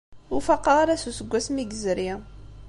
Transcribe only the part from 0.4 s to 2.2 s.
faqeɣ ara s useggas mi yezri.